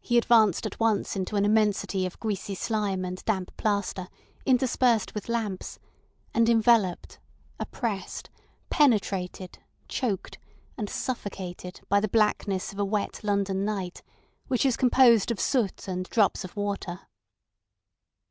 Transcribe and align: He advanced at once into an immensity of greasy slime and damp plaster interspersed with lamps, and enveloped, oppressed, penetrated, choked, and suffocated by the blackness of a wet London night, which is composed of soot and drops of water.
He 0.00 0.16
advanced 0.16 0.64
at 0.64 0.80
once 0.80 1.16
into 1.16 1.36
an 1.36 1.44
immensity 1.44 2.06
of 2.06 2.18
greasy 2.18 2.54
slime 2.54 3.04
and 3.04 3.22
damp 3.26 3.54
plaster 3.58 4.08
interspersed 4.46 5.12
with 5.14 5.28
lamps, 5.28 5.78
and 6.32 6.48
enveloped, 6.48 7.18
oppressed, 7.60 8.30
penetrated, 8.70 9.58
choked, 9.86 10.38
and 10.78 10.88
suffocated 10.88 11.82
by 11.90 12.00
the 12.00 12.08
blackness 12.08 12.72
of 12.72 12.78
a 12.78 12.86
wet 12.86 13.22
London 13.22 13.66
night, 13.66 14.02
which 14.48 14.64
is 14.64 14.78
composed 14.78 15.30
of 15.30 15.38
soot 15.38 15.88
and 15.88 16.08
drops 16.08 16.42
of 16.44 16.56
water. 16.56 17.00